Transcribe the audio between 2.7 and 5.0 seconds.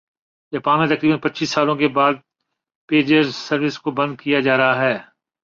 pager service کو بند کیا جا رہا ہے